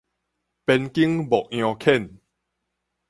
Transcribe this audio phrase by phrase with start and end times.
[0.65, 2.17] 邊境牧羊犬